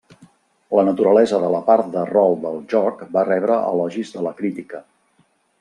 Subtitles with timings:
[0.77, 4.87] La naturalesa de la part de rol del joc va rebre elogis de la crítica.